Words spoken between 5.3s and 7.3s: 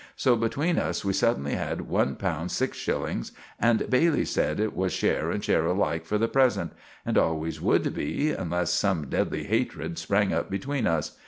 share alike for the present, and